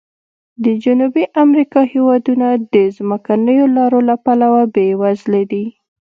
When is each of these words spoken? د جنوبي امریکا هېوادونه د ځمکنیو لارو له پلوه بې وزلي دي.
د 0.63 0.65
جنوبي 0.83 1.25
امریکا 1.43 1.81
هېوادونه 1.93 2.47
د 2.73 2.75
ځمکنیو 2.97 3.65
لارو 3.77 3.99
له 4.09 4.15
پلوه 4.25 4.63
بې 4.75 4.87
وزلي 5.01 5.43
دي. 5.51 5.65